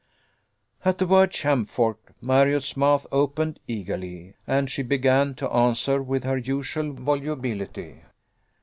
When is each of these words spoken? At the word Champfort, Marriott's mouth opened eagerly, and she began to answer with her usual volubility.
At 0.83 0.97
the 0.97 1.05
word 1.05 1.29
Champfort, 1.31 1.99
Marriott's 2.23 2.75
mouth 2.75 3.05
opened 3.11 3.59
eagerly, 3.67 4.33
and 4.47 4.67
she 4.67 4.81
began 4.81 5.35
to 5.35 5.51
answer 5.53 6.01
with 6.01 6.23
her 6.23 6.39
usual 6.39 6.93
volubility. 6.93 8.01